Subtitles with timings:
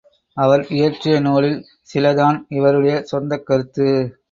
[0.37, 1.59] அவர் இயற்றிய நூலில்
[1.93, 4.17] சிலதான் அவருடைய சொந்தக் கருத்து.